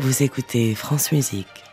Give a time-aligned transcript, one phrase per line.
[0.00, 1.67] Vous écoutez France Musique.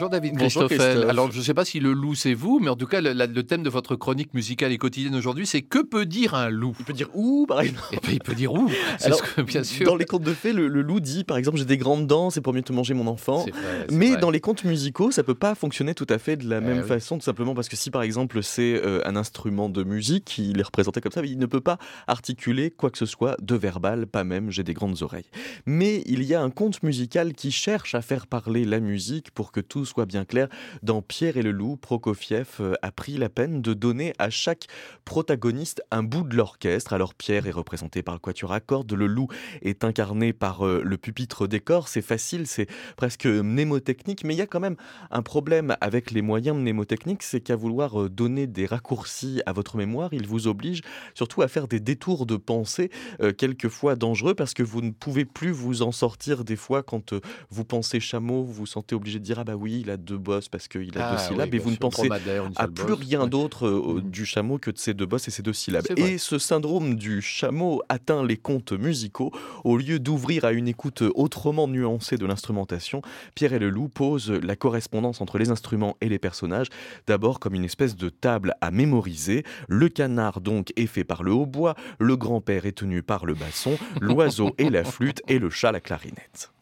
[0.00, 0.64] Bonjour David Bonjour.
[0.66, 1.10] Christophe.
[1.10, 3.12] Alors je ne sais pas si le loup c'est vous, mais en tout cas le,
[3.12, 6.48] la- le thème de votre chronique musicale et quotidienne aujourd'hui c'est que peut dire un
[6.48, 6.74] loup?
[6.78, 7.82] Il peut dire ouh, par exemple?
[7.92, 8.66] Et ben, il peut dire où?
[8.98, 9.84] C'est Alors, ce que bien sûr.
[9.84, 12.30] Dans les contes de fées, le, le loup dit par exemple j'ai des grandes dents,
[12.30, 13.40] c'est pour mieux te manger mon enfant.
[13.42, 13.52] Vrai,
[13.90, 14.20] Mais vrai.
[14.22, 16.80] dans les contes musicaux, ça peut pas fonctionner tout à fait de la Eh même
[16.80, 16.88] oui.
[16.88, 20.60] façon, tout simplement parce que si par exemple c'est euh, un instrument de musique, il
[20.60, 21.76] est représenté comme ça, il ne peut pas
[22.06, 25.28] articuler quoi que ce soit de verbal, pas même j'ai des grandes oreilles.
[25.66, 29.52] Mais il y a un conte musical qui cherche à faire parler la musique pour
[29.52, 30.48] que tout soit bien clair.
[30.82, 34.66] Dans Pierre et le loup, Prokofiev euh, a pris la peine de donner à chaque
[35.04, 36.92] protagoniste un bout de l'orchestre.
[36.92, 39.26] Alors Pierre est représenté par le quatuor à cordes, le loup
[39.62, 41.88] est incarné par euh, le pupitre des corps.
[41.88, 44.76] C'est facile, c'est presque mnémotechnique, mais il y a quand même
[45.10, 49.76] un problème avec les moyens mnémotechniques, c'est qu'à vouloir euh, donner des raccourcis à votre
[49.76, 50.82] mémoire, il vous oblige
[51.14, 52.90] surtout à faire des détours de pensée,
[53.38, 57.14] quelquefois dangereux, parce que vous ne pouvez plus vous en sortir des fois quand
[57.50, 60.18] vous pensez chameau, vous vous sentez obligé de dire ah bah oui, il a deux
[60.18, 62.08] bosses parce qu'il a Ah, deux oui, syllabes, et bien vous ne pensez
[62.56, 62.98] à plus bosse.
[63.00, 63.28] rien Ouais.
[63.28, 64.10] d'autre euh, Mhm.
[64.10, 65.86] du chameau que de ces deux bosses et ces deux syllabes.
[65.96, 69.32] Et ce syndrome du chameau atteint les contes musicaux.
[69.64, 73.02] Au lieu d'ouvrir à une écoute autrement nuancée de l'instrumentation,
[73.34, 76.68] Pierre et le loup posent la correspondance entre les instruments et les personnages,
[77.06, 79.44] d'abord comme une espèce de table à mémoriser.
[79.68, 83.76] Le canard donc est fait par le hautbois, le grand-père est tenu par le basson,
[84.00, 86.52] l'oiseau et la flûte et le chat la clarinette.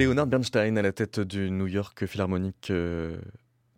[0.00, 3.18] Leonard Bernstein à la tête du New York Philharmonic euh,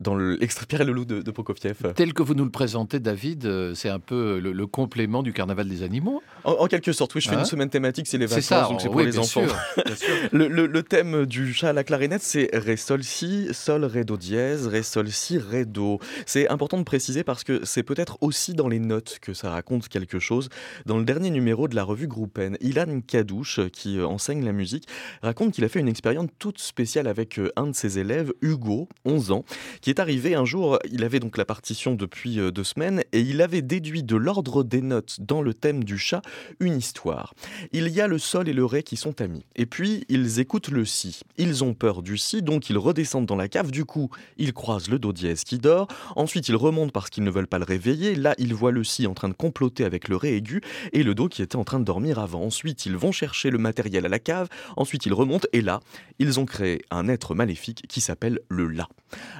[0.02, 1.92] dans l'extrait Pierre et le loup de, de Prokofiev.
[1.94, 5.32] Tel que vous nous le présentez, David, euh, c'est un peu le, le complément du
[5.32, 6.22] carnaval des animaux.
[6.44, 8.68] En, en quelque sorte, oui, je fais Hein une semaine thématique, c'est les vacances, ça,
[8.68, 9.46] donc c'est pour oui, les enfants.
[9.46, 10.08] sûr, bien sûr.
[10.32, 14.04] Le, le- le thème du chat à la clarinette, c'est Ré sol si, sol ré
[14.04, 15.98] do dièse, Ré sol si, ré do.
[16.26, 19.88] C'est important de préciser parce que c'est peut-être aussi dans les notes que ça raconte
[19.88, 20.48] quelque chose.
[20.86, 24.86] Dans le dernier numéro de la revue Groupen, Ilan Kadouche, qui euh, enseigne la musique,
[25.22, 28.88] raconte qu'il a fait une expérience toute spéciale avec euh, un de ses élèves, Hugo,
[29.04, 29.44] 11 ans,
[29.80, 33.20] qui est arrivé un jour, il avait donc la partition depuis euh, deux semaines, et
[33.20, 36.22] il avait déduit de l'ordre des notes dans le thème du chat
[36.60, 37.34] une histoire.
[37.72, 39.44] Il y a le sol et le ré qui sont amis.
[39.54, 41.20] Et puis, ils écoutent le si.
[41.36, 43.70] Ils ont peur du si, donc ils redescendent dans la cave.
[43.70, 44.08] Du coup,
[44.38, 45.88] ils croisent le do dièse qui dort.
[46.16, 48.14] Ensuite, ils remontent parce qu'ils ne veulent pas le réveiller.
[48.14, 50.62] Là, ils voient le si en train de comploter avec le ré aigu
[50.94, 52.42] et le do qui était en train de dormir avant.
[52.42, 54.48] Ensuite, ils vont chercher le matériel à la cave.
[54.78, 55.80] Ensuite, ils remontent et là,
[56.18, 58.88] ils ont créé un être maléfique qui s'appelle le la.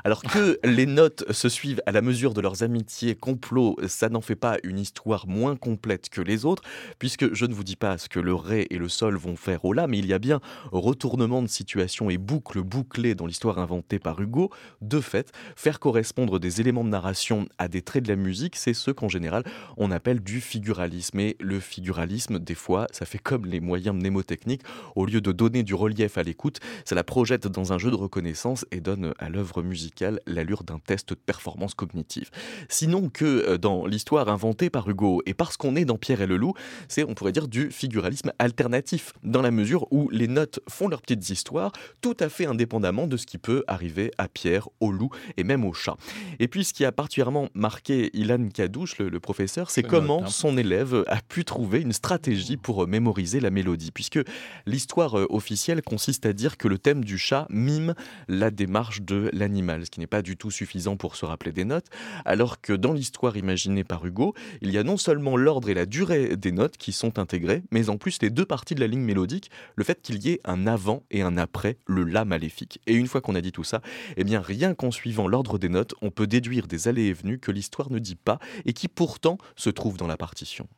[0.05, 4.21] Alors que les notes se suivent à la mesure de leurs amitiés, complots, ça n'en
[4.21, 6.63] fait pas une histoire moins complète que les autres,
[6.99, 9.65] puisque je ne vous dis pas ce que le ré et le sol vont faire
[9.65, 10.41] au la, mais il y a bien
[10.71, 14.51] retournement de situation et boucle bouclée dans l'histoire inventée par Hugo.
[14.81, 18.75] De fait, faire correspondre des éléments de narration à des traits de la musique, c'est
[18.75, 19.45] ce qu'en général
[19.77, 21.21] on appelle du figuralisme.
[21.21, 24.63] Et le figuralisme, des fois, ça fait comme les moyens mnémotechniques.
[24.97, 27.97] Au lieu de donner du relief à l'écoute, ça la projette dans un jeu de
[27.97, 32.31] reconnaissance et donne à l'œuvre musicale l'allure d'un test de performance cognitive.
[32.69, 36.27] Sinon que euh, dans l'histoire inventée par Hugo, et parce qu'on est dans Pierre et
[36.27, 36.55] le Loup,
[36.89, 41.03] c'est, on pourrait dire, du figuralisme alternatif, dans la mesure où les notes font leurs
[41.03, 45.11] petites histoires, tout à fait indépendamment de ce qui peut arriver à Pierre, au loup
[45.37, 45.97] et même au chat.
[46.39, 50.29] Et puis ce qui a particulièrement marqué Ilan Kadouche, le, professeur, c'est comment hein.
[50.29, 54.21] son élève a pu trouver une stratégie pour euh, mémoriser la mélodie, puisque
[54.67, 57.95] l'histoire euh, officielle consiste à dire que le thème du chat mime
[58.29, 61.65] la démarche de l'animal, ce qui n'est pas du tout suffisant pour se rappeler des
[61.65, 61.87] notes,
[62.27, 65.87] alors que dans l'histoire imaginée par Hugo, il y a non seulement l'ordre et la
[65.87, 69.01] durée des notes qui sont intégrés, mais en plus les deux parties de la ligne
[69.01, 72.79] mélodique, le fait qu'il y ait un avant et un après le la maléfique.
[72.87, 73.81] Et une fois qu'on a dit tout ça,
[74.19, 77.39] eh bien rien qu'en suivant l'ordre des notes, on peut déduire des allées et venues
[77.39, 80.69] que l'histoire ne dit pas et qui pourtant se trouvent dans la partition.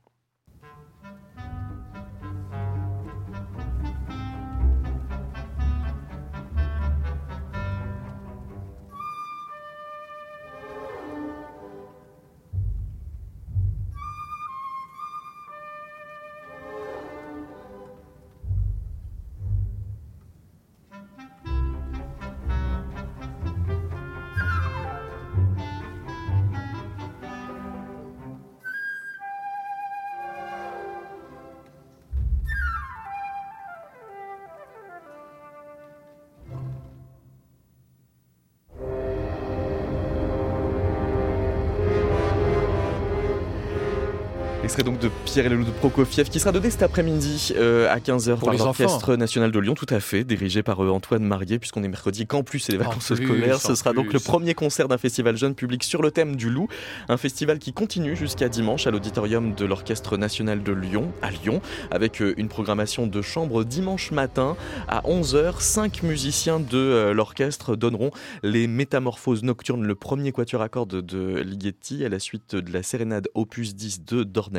[44.64, 47.92] Extrait donc de Pierre et le loup de Prokofiev qui sera donné cet après-midi euh,
[47.92, 51.58] à 15h par l'Orchestre National de Lyon, tout à fait, dirigé par euh, Antoine Marier,
[51.58, 53.60] puisqu'on est mercredi, qu'en plus c'est les vacances scolaires.
[53.60, 56.68] Ce sera donc le premier concert d'un festival jeune public sur le thème du loup,
[57.10, 61.60] un festival qui continue jusqu'à dimanche à l'auditorium de l'Orchestre National de Lyon, à Lyon,
[61.90, 64.56] avec euh, une programmation de chambre dimanche matin
[64.88, 65.60] à 11h.
[65.60, 68.12] Cinq musiciens de l'orchestre donneront
[68.42, 72.82] les Métamorphoses nocturnes, le premier quatuor à cordes de Ligeti, à la suite de la
[72.82, 74.53] sérénade opus 10 de Dorn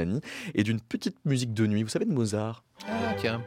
[0.53, 2.63] et d'une petite musique de nuit, vous savez, de Mozart?
[2.87, 3.41] Ah, tiens.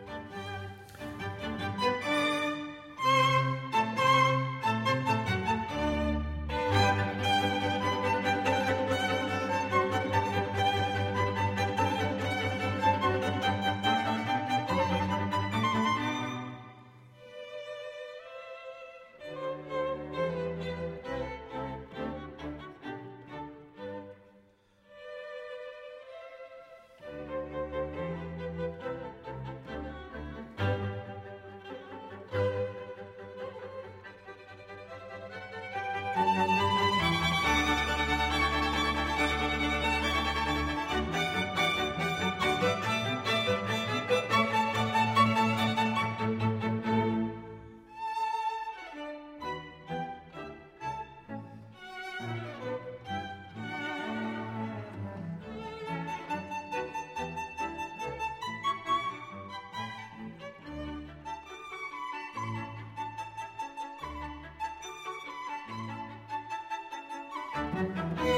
[67.79, 68.38] Bye.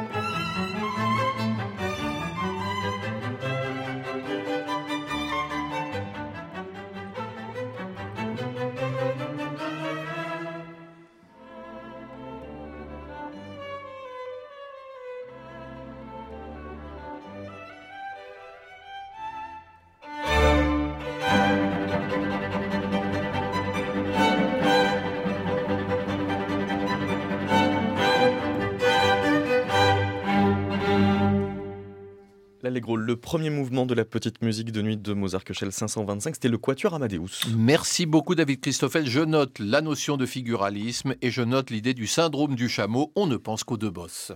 [32.87, 36.57] Le premier mouvement de la petite musique de nuit de Mozart Köchel 525, c'était le
[36.57, 37.45] Quatuor Amadeus.
[37.55, 39.07] Merci beaucoup David Christoffel.
[39.07, 43.11] Je note la notion de figuralisme et je note l'idée du syndrome du chameau.
[43.15, 44.31] On ne pense qu'aux deux bosses.